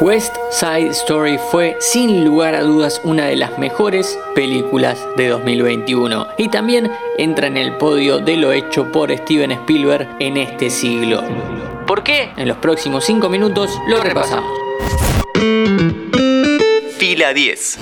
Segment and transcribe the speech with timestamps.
[0.00, 6.28] West Side Story fue sin lugar a dudas una de las mejores películas de 2021
[6.38, 11.24] y también entra en el podio de lo hecho por Steven Spielberg en este siglo.
[11.84, 12.30] ¿Por qué?
[12.36, 14.52] En los próximos 5 minutos lo repasamos.
[16.96, 17.78] Fila 10.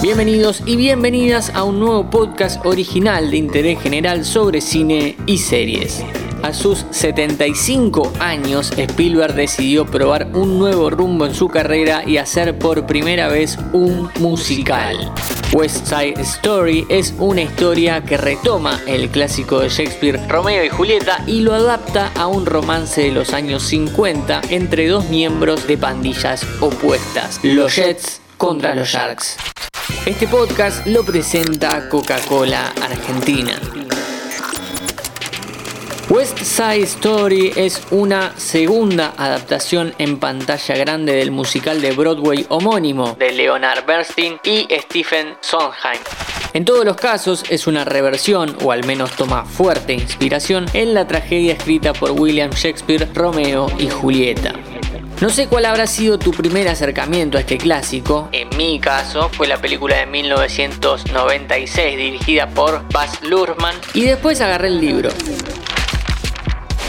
[0.00, 6.04] Bienvenidos y bienvenidas a un nuevo podcast original de interés general sobre cine y series.
[6.46, 12.56] A sus 75 años, Spielberg decidió probar un nuevo rumbo en su carrera y hacer
[12.56, 15.12] por primera vez un musical.
[15.52, 21.24] West Side Story es una historia que retoma el clásico de Shakespeare Romeo y Julieta
[21.26, 26.46] y lo adapta a un romance de los años 50 entre dos miembros de pandillas
[26.60, 29.36] opuestas, los Jets contra los Sharks.
[30.04, 33.60] Este podcast lo presenta Coca-Cola Argentina.
[36.08, 43.16] West Side Story es una segunda adaptación en pantalla grande del musical de Broadway homónimo
[43.18, 46.00] de Leonard Bernstein y Stephen Sondheim.
[46.52, 51.08] En todos los casos es una reversión, o al menos toma fuerte inspiración, en la
[51.08, 54.52] tragedia escrita por William Shakespeare, Romeo y Julieta.
[55.20, 58.28] No sé cuál habrá sido tu primer acercamiento a este clásico.
[58.32, 64.68] En mi caso fue la película de 1996 dirigida por Baz Luhrmann y después agarré
[64.68, 65.08] el libro.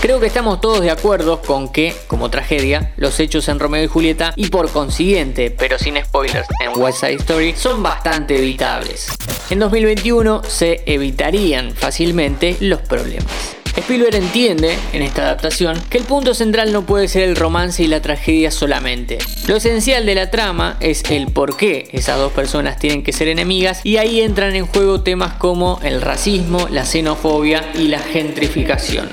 [0.08, 3.88] Creo que estamos todos de acuerdo con que, como tragedia, los hechos en Romeo y
[3.88, 9.10] Julieta y por consiguiente, pero sin spoilers, en West Side Story son bastante evitables.
[9.50, 13.57] En 2021 se evitarían fácilmente los problemas.
[13.78, 17.88] Spielberg entiende, en esta adaptación, que el punto central no puede ser el romance y
[17.88, 19.20] la tragedia solamente.
[19.48, 23.28] Lo esencial de la trama es el por qué esas dos personas tienen que ser
[23.28, 29.08] enemigas y ahí entran en juego temas como el racismo, la xenofobia y la gentrificación.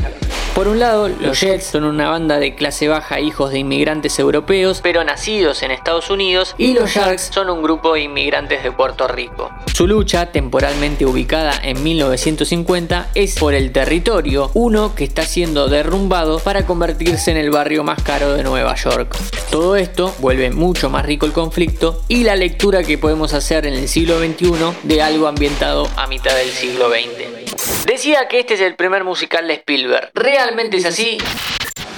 [0.55, 4.81] Por un lado, los Jets son una banda de clase baja hijos de inmigrantes europeos,
[4.85, 9.09] pero nacidos en Estados Unidos, y los Sharks son un grupo de inmigrantes de Puerto
[9.09, 9.51] Rico.
[9.75, 16.39] Su lucha, temporalmente ubicada en 1950, es por el territorio, uno que está siendo derrumbado
[16.39, 19.17] para convertirse en el barrio más caro de Nueva York.
[19.51, 23.75] Todo esto vuelve mucho más rico el conflicto y la lectura que podemos hacer en
[23.75, 24.53] el siglo XXI
[24.85, 27.87] de algo ambientado a mitad del siglo XX.
[27.87, 30.11] Decía que este es el primer musical de Spielberg.
[30.15, 31.19] ¿Realmente es así?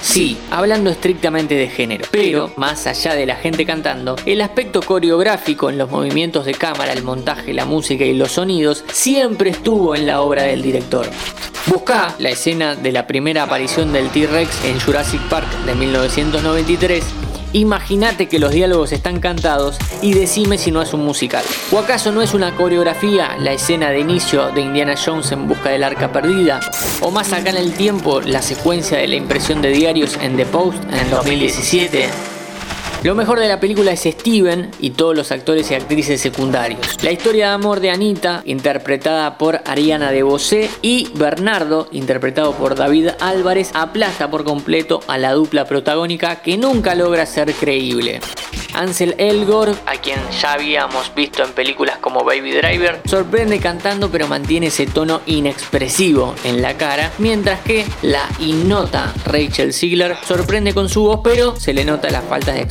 [0.01, 5.69] Sí, hablando estrictamente de género, pero más allá de la gente cantando, el aspecto coreográfico
[5.69, 10.07] en los movimientos de cámara, el montaje, la música y los sonidos siempre estuvo en
[10.07, 11.07] la obra del director.
[11.67, 17.03] Busca la escena de la primera aparición del T-Rex en Jurassic Park de 1993
[17.53, 21.43] Imagínate que los diálogos están cantados y decime si no es un musical.
[21.71, 25.69] ¿O acaso no es una coreografía la escena de inicio de Indiana Jones en busca
[25.69, 26.59] del arca perdida?
[27.01, 30.45] ¿O más acá en el tiempo la secuencia de la impresión de diarios en The
[30.45, 32.26] Post en el 2017?
[33.07, 37.01] Lo mejor de la película es Steven y todos los actores y actrices secundarios.
[37.01, 42.75] La historia de amor de Anita, interpretada por Ariana de Bosé, y Bernardo, interpretado por
[42.75, 48.19] David Álvarez, aplasta por completo a la dupla protagónica que nunca logra ser creíble.
[48.77, 54.27] Ansel Elgort, a quien ya habíamos visto en películas como Baby Driver, sorprende cantando pero
[54.27, 60.89] mantiene ese tono inexpresivo en la cara, mientras que la innota Rachel Ziegler sorprende con
[60.89, 62.61] su voz pero se le nota la falta de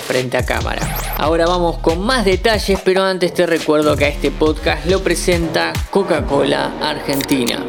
[0.00, 0.82] frente a cámara.
[1.18, 5.72] Ahora vamos con más detalles, pero antes te recuerdo que a este podcast lo presenta
[5.90, 7.64] Coca-Cola Argentina.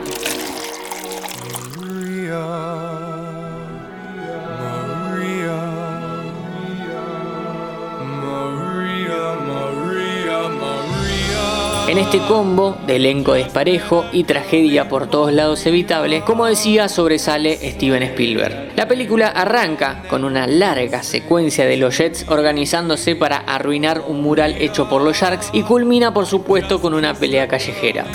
[11.97, 17.57] En este combo de elenco desparejo y tragedia por todos lados evitable, como decía, sobresale
[17.71, 18.73] Steven Spielberg.
[18.75, 24.57] La película arranca con una larga secuencia de los Jets organizándose para arruinar un mural
[24.59, 28.05] hecho por los Sharks y culmina por supuesto con una pelea callejera.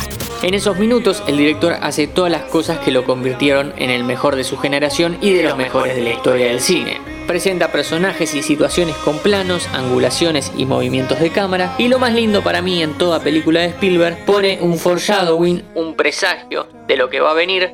[0.42, 4.36] En esos minutos el director hace todas las cosas que lo convirtieron en el mejor
[4.36, 7.11] de su generación y de los mejores de la historia del cine.
[7.26, 11.74] Presenta personajes y situaciones con planos, angulaciones y movimientos de cámara.
[11.78, 15.94] Y lo más lindo para mí en toda película de Spielberg, pone un foreshadowing, un
[15.94, 17.72] presagio de lo que va a venir,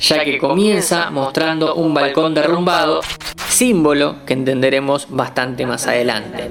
[0.00, 3.00] ya que comienza mostrando un balcón derrumbado,
[3.48, 6.50] símbolo que entenderemos bastante más adelante.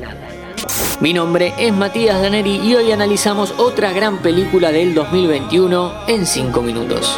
[1.02, 6.62] Mi nombre es Matías Daneri y hoy analizamos otra gran película del 2021 en 5
[6.62, 7.18] minutos.